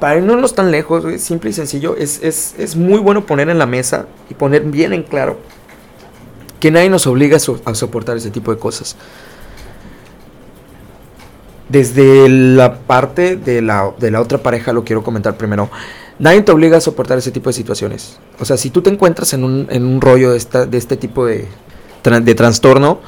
Para 0.00 0.20
no 0.20 0.34
irnos 0.34 0.54
tan 0.54 0.70
lejos, 0.70 1.04
simple 1.20 1.50
y 1.50 1.52
sencillo, 1.54 1.96
es, 1.96 2.22
es, 2.22 2.54
es, 2.58 2.76
muy 2.76 2.98
bueno 2.98 3.24
poner 3.24 3.48
en 3.48 3.58
la 3.58 3.66
mesa 3.66 4.06
y 4.28 4.34
poner 4.34 4.62
bien 4.62 4.92
en 4.92 5.02
claro 5.02 5.38
que 6.60 6.70
nadie 6.70 6.90
nos 6.90 7.06
obliga 7.06 7.38
a, 7.38 7.70
a 7.70 7.74
soportar 7.74 8.16
ese 8.16 8.30
tipo 8.30 8.52
de 8.52 8.58
cosas. 8.58 8.96
Desde 11.68 12.28
la 12.28 12.78
parte 12.80 13.36
de 13.36 13.62
la, 13.62 13.92
de 13.98 14.10
la 14.10 14.20
otra 14.20 14.38
pareja, 14.38 14.72
lo 14.72 14.84
quiero 14.84 15.02
comentar 15.02 15.36
primero. 15.36 15.70
Nadie 16.18 16.42
te 16.42 16.52
obliga 16.52 16.76
a 16.76 16.80
soportar 16.80 17.18
ese 17.18 17.30
tipo 17.30 17.48
de 17.50 17.54
situaciones. 17.54 18.18
O 18.38 18.44
sea, 18.44 18.56
si 18.56 18.70
tú 18.70 18.82
te 18.82 18.90
encuentras 18.90 19.32
en 19.32 19.44
un, 19.44 19.66
en 19.70 19.84
un 19.84 20.00
rollo 20.00 20.30
de, 20.30 20.36
esta, 20.36 20.66
de 20.66 20.78
este 20.78 20.96
tipo 20.96 21.26
de, 21.26 21.48
de 22.04 22.34
trastorno 22.34 23.00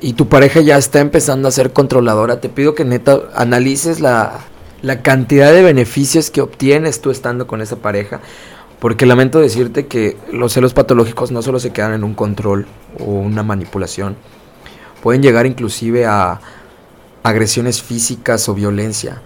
y 0.00 0.12
tu 0.12 0.28
pareja 0.28 0.60
ya 0.60 0.76
está 0.76 1.00
empezando 1.00 1.48
a 1.48 1.50
ser 1.50 1.72
controladora, 1.72 2.40
te 2.40 2.48
pido 2.48 2.74
que 2.74 2.84
neta 2.84 3.20
analices 3.34 4.00
la, 4.00 4.40
la 4.84 5.00
cantidad 5.00 5.50
de 5.50 5.62
beneficios 5.62 6.30
que 6.30 6.42
obtienes 6.42 7.00
tú 7.00 7.10
estando 7.10 7.46
con 7.46 7.62
esa 7.62 7.76
pareja. 7.76 8.20
Porque 8.80 9.06
lamento 9.06 9.40
decirte 9.40 9.86
que 9.86 10.18
los 10.30 10.52
celos 10.52 10.74
patológicos 10.74 11.32
no 11.32 11.40
solo 11.40 11.58
se 11.58 11.72
quedan 11.72 11.94
en 11.94 12.04
un 12.04 12.14
control 12.14 12.66
o 13.00 13.04
una 13.04 13.42
manipulación. 13.42 14.14
Pueden 15.02 15.22
llegar 15.22 15.46
inclusive 15.46 16.04
a 16.04 16.38
agresiones 17.22 17.80
físicas 17.82 18.46
o 18.50 18.54
violencia. 18.54 19.22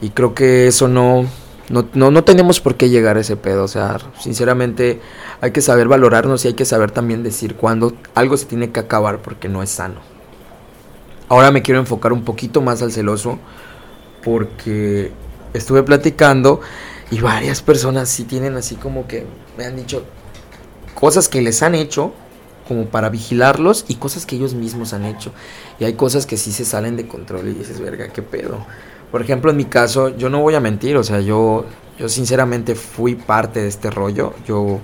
Y 0.00 0.10
creo 0.10 0.34
que 0.34 0.66
eso 0.66 0.88
no, 0.88 1.24
no, 1.68 1.88
no, 1.94 2.10
no, 2.10 2.24
tenemos 2.24 2.58
por 2.60 2.74
qué 2.74 2.88
llegar 2.88 3.16
a 3.16 3.20
ese 3.20 3.36
pedo. 3.36 3.62
O 3.62 3.68
sea, 3.68 3.98
sinceramente 4.18 5.00
hay 5.40 5.52
que 5.52 5.60
saber 5.60 5.86
valorarnos 5.86 6.44
y 6.44 6.48
hay 6.48 6.54
que 6.54 6.64
saber 6.64 6.90
también 6.90 7.22
decir 7.22 7.54
cuándo 7.54 7.94
algo 8.16 8.36
se 8.36 8.46
tiene 8.46 8.72
que 8.72 8.80
acabar 8.80 9.18
porque 9.22 9.48
no 9.48 9.62
es 9.62 9.70
sano. 9.70 10.00
Ahora 11.28 11.52
me 11.52 11.62
quiero 11.62 11.78
enfocar 11.78 12.12
un 12.12 12.24
poquito 12.24 12.60
más 12.60 12.82
al 12.82 12.90
celoso 12.90 13.38
porque 14.26 15.12
estuve 15.54 15.84
platicando 15.84 16.60
y 17.12 17.20
varias 17.20 17.62
personas 17.62 18.08
sí 18.08 18.24
tienen 18.24 18.56
así 18.56 18.74
como 18.74 19.06
que 19.06 19.24
me 19.56 19.64
han 19.64 19.76
dicho 19.76 20.02
cosas 20.96 21.28
que 21.28 21.40
les 21.40 21.62
han 21.62 21.76
hecho 21.76 22.12
como 22.66 22.86
para 22.86 23.08
vigilarlos 23.08 23.84
y 23.86 23.94
cosas 23.94 24.26
que 24.26 24.34
ellos 24.34 24.54
mismos 24.54 24.92
han 24.94 25.04
hecho. 25.04 25.30
Y 25.78 25.84
hay 25.84 25.92
cosas 25.92 26.26
que 26.26 26.36
sí 26.36 26.50
se 26.50 26.64
salen 26.64 26.96
de 26.96 27.06
control 27.06 27.46
y 27.46 27.52
dices, 27.52 27.78
verga, 27.78 28.08
qué 28.08 28.20
pedo. 28.20 28.66
Por 29.12 29.22
ejemplo, 29.22 29.52
en 29.52 29.58
mi 29.58 29.66
caso, 29.66 30.08
yo 30.16 30.28
no 30.28 30.40
voy 30.40 30.56
a 30.56 30.60
mentir, 30.60 30.96
o 30.96 31.04
sea, 31.04 31.20
yo, 31.20 31.64
yo 31.96 32.08
sinceramente 32.08 32.74
fui 32.74 33.14
parte 33.14 33.60
de 33.62 33.68
este 33.68 33.92
rollo. 33.92 34.34
Yo 34.44 34.80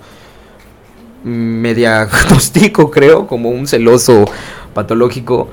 me 1.24 1.74
diagnostico, 1.74 2.90
creo, 2.92 3.26
como 3.26 3.48
un 3.48 3.66
celoso 3.66 4.24
patológico, 4.72 5.50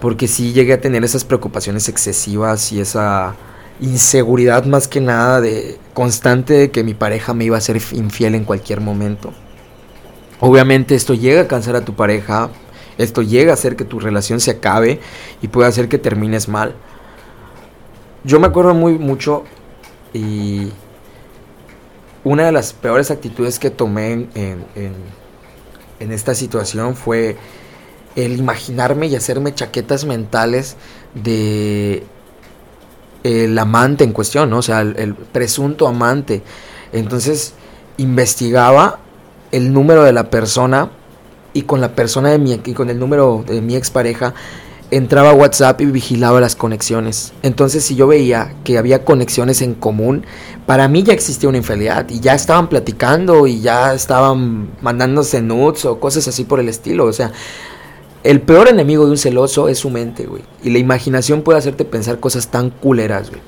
porque 0.00 0.28
sí 0.28 0.52
llegué 0.52 0.74
a 0.74 0.80
tener 0.80 1.04
esas 1.04 1.24
preocupaciones 1.24 1.88
excesivas 1.88 2.72
y 2.72 2.80
esa 2.80 3.34
inseguridad 3.80 4.64
más 4.64 4.88
que 4.88 5.00
nada 5.00 5.40
de 5.40 5.78
constante 5.94 6.54
de 6.54 6.70
que 6.70 6.84
mi 6.84 6.94
pareja 6.94 7.34
me 7.34 7.44
iba 7.44 7.56
a 7.56 7.60
ser 7.60 7.80
infiel 7.92 8.34
en 8.34 8.44
cualquier 8.44 8.80
momento. 8.80 9.32
Obviamente 10.40 10.94
esto 10.94 11.14
llega 11.14 11.42
a 11.42 11.48
cansar 11.48 11.76
a 11.76 11.84
tu 11.84 11.94
pareja, 11.94 12.50
esto 12.98 13.22
llega 13.22 13.52
a 13.52 13.54
hacer 13.54 13.76
que 13.76 13.84
tu 13.84 14.00
relación 14.00 14.40
se 14.40 14.50
acabe 14.50 15.00
y 15.42 15.48
puede 15.48 15.68
hacer 15.68 15.88
que 15.88 15.98
termines 15.98 16.48
mal. 16.48 16.74
Yo 18.24 18.40
me 18.40 18.46
acuerdo 18.46 18.74
muy 18.74 18.98
mucho 18.98 19.44
y 20.12 20.72
una 22.24 22.46
de 22.46 22.52
las 22.52 22.72
peores 22.72 23.10
actitudes 23.10 23.58
que 23.58 23.70
tomé 23.70 24.12
en, 24.12 24.64
en, 24.74 26.12
esta 26.12 26.34
situación 26.34 26.96
fue 26.96 27.36
el 28.16 28.38
imaginarme 28.38 29.06
y 29.06 29.14
hacerme 29.14 29.54
chaquetas 29.54 30.04
mentales 30.04 30.76
de 31.14 32.04
el 33.22 33.58
amante 33.58 34.04
en 34.04 34.12
cuestión, 34.12 34.52
o 34.52 34.62
sea, 34.62 34.80
el, 34.80 35.14
presunto 35.14 35.86
amante. 35.86 36.42
Entonces 36.92 37.54
investigaba 37.98 39.00
el 39.52 39.72
número 39.72 40.02
de 40.02 40.12
la 40.12 40.30
persona 40.30 40.90
y 41.52 41.62
con 41.62 41.80
la 41.80 41.94
persona 41.94 42.30
de 42.30 42.38
mi 42.38 42.52
y 42.52 42.72
con 42.72 42.90
el 42.90 42.98
número 42.98 43.44
de 43.46 43.60
mi 43.60 43.76
expareja 43.76 44.34
entraba 44.90 45.30
a 45.30 45.34
WhatsApp 45.34 45.80
y 45.80 45.86
vigilaba 45.86 46.40
las 46.40 46.54
conexiones. 46.54 47.32
Entonces, 47.42 47.84
si 47.84 47.96
yo 47.96 48.06
veía 48.06 48.54
que 48.62 48.78
había 48.78 49.04
conexiones 49.04 49.60
en 49.62 49.74
común, 49.74 50.24
para 50.64 50.86
mí 50.88 51.02
ya 51.02 51.12
existía 51.12 51.48
una 51.48 51.58
infidelidad 51.58 52.08
y 52.08 52.20
ya 52.20 52.34
estaban 52.34 52.68
platicando 52.68 53.46
y 53.46 53.60
ya 53.60 53.94
estaban 53.94 54.70
mandándose 54.82 55.42
nudes 55.42 55.84
o 55.84 55.98
cosas 55.98 56.28
así 56.28 56.44
por 56.44 56.60
el 56.60 56.68
estilo. 56.68 57.04
O 57.06 57.12
sea, 57.12 57.32
el 58.30 58.40
peor 58.40 58.68
enemigo 58.68 59.04
de 59.04 59.12
un 59.12 59.18
celoso 59.18 59.68
es 59.68 59.78
su 59.78 59.90
mente, 59.90 60.26
güey. 60.26 60.42
Y 60.62 60.70
la 60.70 60.78
imaginación 60.78 61.42
puede 61.42 61.58
hacerte 61.58 61.84
pensar 61.84 62.20
cosas 62.20 62.48
tan 62.48 62.70
culeras, 62.70 63.30
güey. 63.30 63.42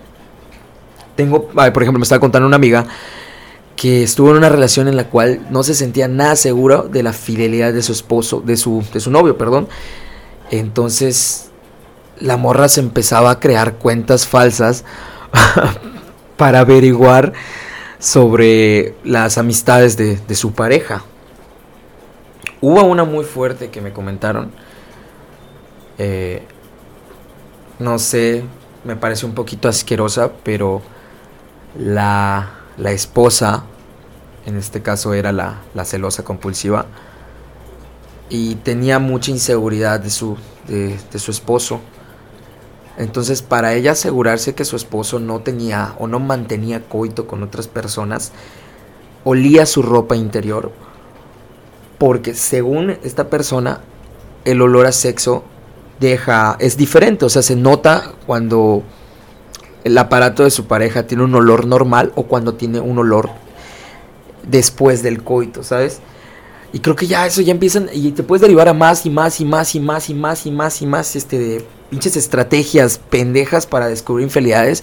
Tengo, 1.17 1.49
por 1.49 1.83
ejemplo, 1.83 1.99
me 1.99 2.05
estaba 2.05 2.21
contando 2.21 2.47
una 2.47 2.57
amiga 2.57 2.87
que 3.75 4.03
estuvo 4.03 4.31
en 4.31 4.37
una 4.37 4.49
relación 4.49 4.89
en 4.89 4.97
la 4.97 5.09
cual 5.09 5.47
no 5.51 5.63
se 5.63 5.75
sentía 5.75 6.09
nada 6.09 6.37
seguro 6.37 6.89
de 6.91 7.03
la 7.03 7.13
fidelidad 7.13 7.73
de 7.73 7.83
su 7.83 7.93
esposo, 7.93 8.41
de 8.41 8.57
su, 8.57 8.85
de 8.93 9.01
su 9.01 9.11
novio, 9.11 9.37
perdón 9.37 9.69
entonces 10.51 11.51
la 12.21 12.37
morra 12.37 12.69
se 12.69 12.81
empezaba 12.81 13.31
a 13.31 13.41
crear 13.41 13.75
cuentas 13.75 14.27
falsas 14.27 14.85
para 16.37 16.61
averiguar 16.61 17.33
sobre 17.99 18.95
las 19.05 19.39
amistades 19.39 19.97
de, 19.97 20.35
su 20.35 20.53
pareja. 20.53 21.05
Hubo 22.61 22.83
una 22.85 23.05
muy 23.05 23.25
fuerte 23.25 23.71
que 23.71 23.81
me 23.81 23.93
comentaron. 23.93 24.51
Eh, 25.99 26.47
no 27.79 27.99
sé, 27.99 28.45
me 28.85 28.97
parece 28.97 29.27
un 29.27 29.35
poquito 29.35 29.69
asquerosa, 29.69 30.33
pero 30.43 30.81
la, 31.79 32.51
la 32.77 32.93
esposa, 32.93 33.65
en 34.47 34.57
este 34.57 34.83
caso 34.83 35.15
era 35.15 35.33
la, 35.33 35.61
la 35.75 35.85
celosa 35.85 36.25
compulsiva, 36.25 36.87
y 38.31 38.57
tenía 38.57 38.99
mucha 38.99 39.31
inseguridad 39.31 40.01
de 40.01 40.11
su, 40.11 40.37
de, 40.67 40.99
su 41.19 41.31
esposo. 41.31 41.81
Entonces, 42.97 43.43
para 43.43 43.75
ella 43.75 43.93
asegurarse 43.93 44.55
que 44.55 44.65
su 44.65 44.77
esposo 44.77 45.21
no 45.21 45.41
tenía 45.41 45.95
o 45.99 46.07
no 46.07 46.19
mantenía 46.19 46.89
coito 46.89 47.27
con 47.27 47.43
otras 47.43 47.69
personas, 47.69 48.33
olía 49.25 49.67
su 49.67 49.83
ropa 49.83 50.17
interior. 50.17 50.73
Porque 51.97 52.35
según 52.35 52.91
esta 53.03 53.29
persona, 53.29 53.81
el 54.45 54.61
olor 54.63 54.87
a 54.87 54.93
sexo 54.93 55.45
deja. 56.01 56.57
es 56.59 56.77
diferente. 56.77 57.25
O 57.25 57.29
sea, 57.29 57.43
se 57.43 57.57
nota 57.57 58.13
cuando 58.27 58.83
el 59.85 59.97
aparato 59.97 60.45
de 60.45 60.51
su 60.51 60.67
pareja 60.67 61.07
tiene 61.07 61.25
un 61.25 61.35
olor 61.35 61.67
normal 61.67 62.13
o 62.15 62.25
cuando 62.25 62.55
tiene 62.55 62.81
un 62.81 62.99
olor 62.99 63.31
después 64.47 65.03
del 65.03 65.23
coito, 65.23 65.63
¿sabes? 65.63 66.01
Y 66.73 66.81
creo 66.81 66.97
que 66.97 67.07
ya 67.07 67.27
eso 67.27 67.41
ya 67.41 67.53
empiezan 67.53 67.89
y 67.93 68.11
te 68.13 68.23
puedes 68.23 68.43
derivar 68.43 68.69
a 68.69 68.75
más 68.75 69.07
y 69.07 69.11
más 69.11 69.41
y 69.41 69.45
más 69.45 69.75
y 69.75 69.81
más 69.81 70.11
y 70.11 70.15
más 70.15 70.47
y 70.47 70.51
más 70.51 70.83
y 70.83 70.87
más 70.87 71.17
este 71.17 71.39
de 71.39 71.65
pinches 71.89 72.17
estrategias 72.17 72.99
pendejas 72.99 73.67
para 73.67 73.89
descubrir 73.89 74.25
infidelidades. 74.25 74.83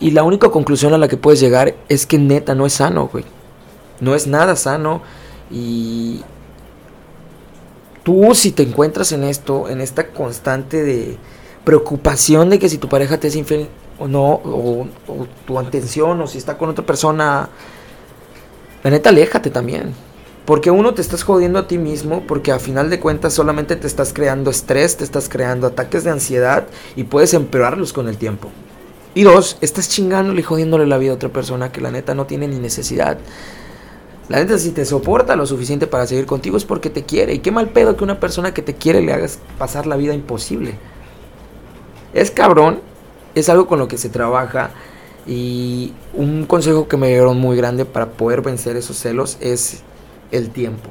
Y 0.00 0.10
la 0.12 0.24
única 0.24 0.48
conclusión 0.50 0.94
a 0.94 0.98
la 0.98 1.08
que 1.08 1.16
puedes 1.16 1.38
llegar 1.40 1.76
es 1.88 2.06
que 2.06 2.18
neta 2.18 2.54
no 2.54 2.66
es 2.66 2.72
sano, 2.72 3.08
güey. 3.08 3.24
No 4.00 4.14
es 4.14 4.26
nada 4.26 4.56
sano 4.56 5.02
y 5.50 6.22
tú 8.02 8.34
si 8.34 8.52
te 8.52 8.62
encuentras 8.62 9.12
en 9.12 9.24
esto, 9.24 9.68
en 9.68 9.80
esta 9.80 10.08
constante 10.08 10.82
de 10.82 11.16
preocupación 11.64 12.50
de 12.50 12.58
que 12.58 12.68
si 12.68 12.78
tu 12.78 12.88
pareja 12.88 13.18
te 13.18 13.28
es 13.28 13.36
infiel 13.36 13.68
o 13.98 14.08
no, 14.08 14.32
o, 14.32 14.86
o 15.06 15.26
tu 15.46 15.58
atención, 15.58 16.20
o 16.20 16.26
si 16.26 16.38
está 16.38 16.56
con 16.56 16.70
otra 16.70 16.86
persona, 16.86 17.48
la 18.82 18.90
neta 18.90 19.10
aléjate 19.10 19.50
también. 19.50 19.94
Porque 20.46 20.70
uno 20.70 20.94
te 20.94 21.02
estás 21.02 21.22
jodiendo 21.22 21.58
a 21.58 21.68
ti 21.68 21.78
mismo, 21.78 22.24
porque 22.26 22.50
a 22.50 22.58
final 22.58 22.90
de 22.90 22.98
cuentas 22.98 23.34
solamente 23.34 23.76
te 23.76 23.86
estás 23.86 24.12
creando 24.12 24.50
estrés, 24.50 24.96
te 24.96 25.04
estás 25.04 25.28
creando 25.28 25.66
ataques 25.66 26.02
de 26.02 26.10
ansiedad 26.10 26.66
y 26.96 27.04
puedes 27.04 27.34
empeorarlos 27.34 27.92
con 27.92 28.08
el 28.08 28.16
tiempo. 28.16 28.50
Y 29.14 29.22
dos, 29.22 29.58
estás 29.60 29.88
chingándole 29.88 30.40
y 30.40 30.44
jodiéndole 30.44 30.86
la 30.86 30.98
vida 30.98 31.12
a 31.12 31.14
otra 31.14 31.28
persona 31.28 31.72
que 31.72 31.80
la 31.80 31.90
neta 31.90 32.14
no 32.14 32.26
tiene 32.26 32.48
ni 32.48 32.58
necesidad. 32.58 33.18
La 34.30 34.38
neta 34.38 34.58
si 34.58 34.70
te 34.70 34.84
soporta 34.84 35.34
lo 35.34 35.44
suficiente 35.44 35.88
para 35.88 36.06
seguir 36.06 36.24
contigo 36.24 36.56
es 36.56 36.64
porque 36.64 36.88
te 36.88 37.02
quiere. 37.02 37.34
Y 37.34 37.40
qué 37.40 37.50
mal 37.50 37.70
pedo 37.70 37.96
que 37.96 38.04
una 38.04 38.20
persona 38.20 38.54
que 38.54 38.62
te 38.62 38.74
quiere 38.74 39.02
le 39.02 39.12
hagas 39.12 39.40
pasar 39.58 39.88
la 39.88 39.96
vida 39.96 40.14
imposible. 40.14 40.74
Es 42.14 42.30
cabrón, 42.30 42.78
es 43.34 43.48
algo 43.48 43.66
con 43.66 43.80
lo 43.80 43.88
que 43.88 43.98
se 43.98 44.08
trabaja. 44.08 44.70
Y 45.26 45.94
un 46.14 46.46
consejo 46.46 46.86
que 46.86 46.96
me 46.96 47.08
dieron 47.08 47.38
muy 47.38 47.56
grande 47.56 47.84
para 47.84 48.06
poder 48.12 48.40
vencer 48.40 48.76
esos 48.76 48.98
celos 48.98 49.36
es 49.40 49.82
el 50.30 50.50
tiempo. 50.50 50.90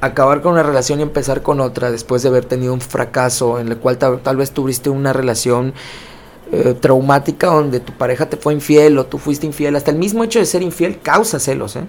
Acabar 0.00 0.42
con 0.42 0.54
una 0.54 0.64
relación 0.64 0.98
y 0.98 1.02
empezar 1.02 1.42
con 1.42 1.60
otra 1.60 1.92
después 1.92 2.24
de 2.24 2.28
haber 2.30 2.44
tenido 2.44 2.74
un 2.74 2.80
fracaso 2.80 3.60
en 3.60 3.68
el 3.68 3.76
cual 3.76 3.98
tal, 3.98 4.36
vez 4.36 4.50
tuviste 4.50 4.90
una 4.90 5.12
relación 5.12 5.74
eh, 6.50 6.74
traumática 6.74 7.46
donde 7.46 7.78
tu 7.78 7.92
pareja 7.92 8.28
te 8.28 8.36
fue 8.36 8.52
infiel 8.52 8.98
o 8.98 9.06
tú 9.06 9.18
fuiste 9.18 9.46
infiel. 9.46 9.76
Hasta 9.76 9.92
el 9.92 9.96
mismo 9.98 10.24
hecho 10.24 10.40
de 10.40 10.46
ser 10.46 10.62
infiel 10.62 10.98
causa 11.00 11.38
celos, 11.38 11.76
¿eh? 11.76 11.84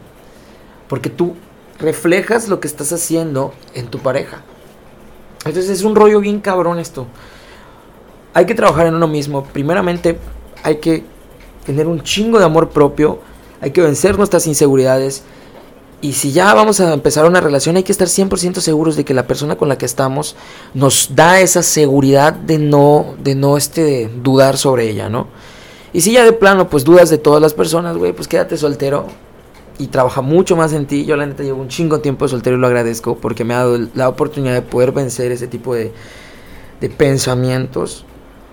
Porque 0.93 1.09
tú 1.09 1.33
reflejas 1.79 2.47
lo 2.49 2.59
que 2.59 2.67
estás 2.67 2.93
haciendo 2.93 3.51
en 3.73 3.87
tu 3.87 3.97
pareja. 3.97 4.43
Entonces 5.43 5.71
es 5.71 5.83
un 5.83 5.95
rollo 5.95 6.19
bien 6.19 6.39
cabrón 6.39 6.77
esto. 6.77 7.07
hay 8.35 8.45
que 8.45 8.53
trabajar 8.53 8.85
en 8.85 8.93
uno 8.93 9.07
mismo. 9.07 9.43
Primeramente, 9.43 10.19
hay 10.61 10.75
que 10.75 11.03
tener 11.65 11.87
un 11.87 12.03
chingo 12.03 12.37
de 12.37 12.45
amor 12.45 12.69
propio, 12.69 13.21
hay 13.59 13.71
que 13.71 13.81
vencer 13.81 14.19
nuestras 14.19 14.45
inseguridades. 14.45 15.23
Y 15.99 16.13
si 16.13 16.31
ya 16.31 16.53
vamos 16.53 16.79
a 16.79 16.93
empezar 16.93 17.25
una 17.25 17.41
relación, 17.41 17.75
hay 17.75 17.81
que 17.81 17.91
estar 17.91 18.07
100% 18.07 18.59
seguros 18.59 18.95
de 18.95 19.03
que 19.03 19.15
la 19.15 19.25
persona 19.25 19.55
con 19.55 19.69
la 19.69 19.79
que 19.79 19.87
estamos 19.87 20.35
nos 20.75 21.15
da 21.15 21.39
esa 21.39 21.63
seguridad 21.63 22.33
de 22.33 22.59
no, 22.59 23.15
de 23.17 23.33
no 23.33 23.57
este, 23.57 24.11
dudar 24.21 24.57
sobre 24.57 24.91
ella, 24.91 25.09
¿no? 25.09 25.25
Y 25.91 26.01
si 26.01 26.11
ya 26.11 26.23
de 26.23 26.33
plano, 26.33 26.69
pues 26.69 26.83
dudas 26.83 27.09
de 27.09 27.17
todas 27.17 27.41
las 27.41 27.55
personas, 27.55 27.97
güey, 27.97 28.13
pues 28.13 28.27
quédate 28.27 28.57
soltero 28.57 29.07
y 29.83 29.87
trabaja 29.87 30.21
mucho 30.21 30.55
más 30.55 30.71
en 30.71 30.85
ti. 30.85 31.03
Yo 31.03 31.17
la 31.17 31.25
neta 31.25 31.43
llevo 31.43 31.61
un 31.61 31.67
chingo 31.67 31.99
tiempo 31.99 32.23
de 32.23 32.29
soltero 32.29 32.55
y 32.55 32.59
lo 32.59 32.67
agradezco 32.67 33.17
porque 33.17 33.43
me 33.43 33.53
ha 33.53 33.57
dado 33.57 33.77
la 33.95 34.07
oportunidad 34.07 34.53
de 34.53 34.61
poder 34.61 34.93
vencer 34.93 35.33
ese 35.33 35.47
tipo 35.47 35.75
de, 35.75 35.91
de 36.79 36.89
pensamientos. 36.89 38.05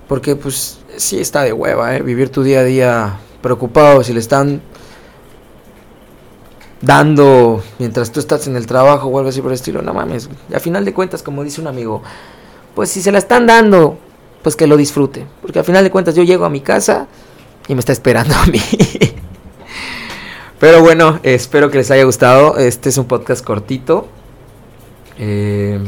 Porque 0.08 0.34
pues 0.34 0.80
sí 0.96 1.20
está 1.20 1.42
de 1.44 1.52
hueva, 1.52 1.94
¿eh? 1.94 2.02
Vivir 2.02 2.30
tu 2.30 2.42
día 2.42 2.60
a 2.60 2.64
día 2.64 3.20
preocupado 3.40 4.02
si 4.02 4.12
le 4.12 4.18
están 4.18 4.60
dando 6.82 7.62
mientras 7.78 8.10
tú 8.10 8.18
estás 8.18 8.48
en 8.48 8.56
el 8.56 8.66
trabajo 8.66 9.06
o 9.06 9.16
algo 9.16 9.30
así 9.30 9.40
por 9.40 9.52
el 9.52 9.54
estilo. 9.54 9.82
No 9.82 9.94
mames. 9.94 10.28
A 10.52 10.58
final 10.58 10.84
de 10.84 10.92
cuentas, 10.92 11.22
como 11.22 11.44
dice 11.44 11.60
un 11.60 11.68
amigo, 11.68 12.02
pues 12.74 12.90
si 12.90 13.00
se 13.02 13.12
la 13.12 13.18
están 13.18 13.46
dando, 13.46 13.98
pues 14.42 14.56
que 14.56 14.66
lo 14.66 14.76
disfrute. 14.76 15.28
Porque 15.40 15.60
a 15.60 15.64
final 15.64 15.84
de 15.84 15.92
cuentas 15.92 16.16
yo 16.16 16.24
llego 16.24 16.44
a 16.44 16.50
mi 16.50 16.60
casa 16.60 17.06
y 17.68 17.74
me 17.74 17.78
está 17.78 17.92
esperando 17.92 18.34
a 18.34 18.46
mí. 18.46 18.60
Pero 20.60 20.82
bueno, 20.82 21.18
espero 21.22 21.70
que 21.70 21.78
les 21.78 21.90
haya 21.90 22.04
gustado. 22.04 22.58
Este 22.58 22.90
es 22.90 22.98
un 22.98 23.06
podcast 23.06 23.42
cortito. 23.42 24.06
Eh, 25.18 25.80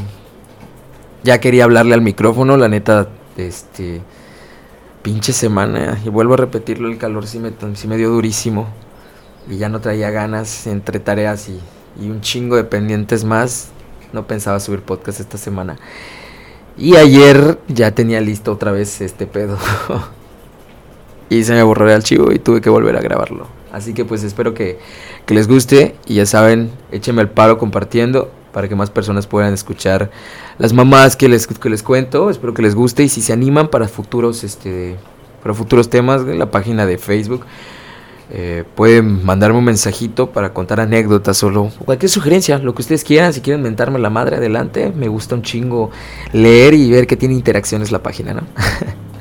ya 1.22 1.40
quería 1.40 1.64
hablarle 1.64 1.92
al 1.92 2.00
micrófono, 2.00 2.56
la 2.56 2.68
neta, 2.68 3.10
este, 3.36 4.00
pinche 5.02 5.34
semana. 5.34 6.00
Y 6.02 6.08
vuelvo 6.08 6.32
a 6.32 6.36
repetirlo, 6.38 6.88
el 6.88 6.96
calor 6.96 7.26
sí 7.26 7.38
me, 7.38 7.52
sí 7.74 7.86
me 7.86 7.98
dio 7.98 8.08
durísimo. 8.08 8.66
Y 9.46 9.58
ya 9.58 9.68
no 9.68 9.82
traía 9.82 10.08
ganas 10.08 10.66
entre 10.66 11.00
tareas 11.00 11.50
y, 11.50 11.60
y 12.02 12.08
un 12.08 12.22
chingo 12.22 12.56
de 12.56 12.64
pendientes 12.64 13.24
más. 13.24 13.68
No 14.14 14.26
pensaba 14.26 14.58
subir 14.58 14.80
podcast 14.80 15.20
esta 15.20 15.36
semana. 15.36 15.76
Y 16.78 16.96
ayer 16.96 17.58
ya 17.68 17.90
tenía 17.90 18.22
listo 18.22 18.52
otra 18.52 18.72
vez 18.72 19.02
este 19.02 19.26
pedo. 19.26 19.58
y 21.28 21.44
se 21.44 21.52
me 21.52 21.62
borró 21.62 21.86
el 21.90 21.94
archivo 21.94 22.32
y 22.32 22.38
tuve 22.38 22.62
que 22.62 22.70
volver 22.70 22.96
a 22.96 23.02
grabarlo. 23.02 23.62
Así 23.72 23.94
que 23.94 24.04
pues 24.04 24.22
espero 24.22 24.52
que, 24.52 24.78
les 25.26 25.48
guste 25.48 25.96
y 26.06 26.16
ya 26.16 26.26
saben, 26.26 26.70
échenme 26.92 27.22
el 27.22 27.30
paro 27.30 27.56
compartiendo 27.56 28.30
para 28.52 28.68
que 28.68 28.76
más 28.76 28.90
personas 28.90 29.26
puedan 29.26 29.54
escuchar 29.54 30.10
las 30.58 30.74
mamás 30.74 31.16
que 31.16 31.26
les, 31.28 31.46
que 31.46 31.70
les 31.70 31.82
cuento. 31.82 32.28
Espero 32.28 32.52
que 32.52 32.60
les 32.60 32.74
guste 32.74 33.02
y 33.02 33.08
si 33.08 33.22
se 33.22 33.32
animan 33.32 33.68
para 33.68 33.88
futuros, 33.88 34.44
este, 34.44 34.96
para 35.42 35.54
futuros 35.54 35.88
temas, 35.88 36.22
la 36.22 36.50
página 36.50 36.84
de 36.84 36.98
Facebook. 36.98 37.46
Eh, 38.34 38.64
pueden 38.74 39.24
mandarme 39.24 39.58
un 39.58 39.64
mensajito 39.64 40.30
para 40.30 40.54
contar 40.54 40.80
anécdotas 40.80 41.36
solo 41.36 41.70
cualquier 41.84 42.08
sugerencia, 42.08 42.58
lo 42.58 42.74
que 42.74 42.82
ustedes 42.82 43.04
quieran. 43.04 43.32
Si 43.32 43.40
quieren 43.40 43.62
mentarme 43.62 43.98
la 43.98 44.10
madre, 44.10 44.36
adelante. 44.36 44.92
Me 44.94 45.08
gusta 45.08 45.34
un 45.34 45.42
chingo 45.42 45.90
leer 46.32 46.74
y 46.74 46.90
ver 46.90 47.06
que 47.06 47.16
tiene 47.16 47.34
interacciones 47.34 47.90
la 47.90 48.02
página, 48.02 48.34
¿no? 48.34 48.42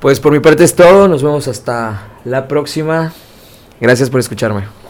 pues 0.00 0.20
por 0.20 0.32
mi 0.32 0.40
parte 0.40 0.64
es 0.64 0.74
todo. 0.74 1.08
Nos 1.08 1.22
vemos 1.22 1.48
hasta 1.48 2.08
la 2.24 2.48
próxima. 2.48 3.12
Gracias 3.80 4.10
por 4.10 4.20
escucharme. 4.20 4.87